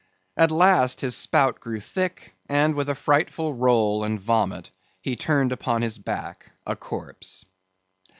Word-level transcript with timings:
At 0.35 0.49
last 0.49 1.01
his 1.01 1.15
spout 1.15 1.59
grew 1.59 1.79
thick, 1.79 2.33
and 2.49 2.73
with 2.73 2.89
a 2.89 2.95
frightful 2.95 3.53
roll 3.53 4.03
and 4.03 4.19
vomit, 4.19 4.71
he 4.99 5.15
turned 5.15 5.51
upon 5.51 5.83
his 5.83 5.99
back 5.99 6.53
a 6.65 6.75
corpse. 6.75 7.45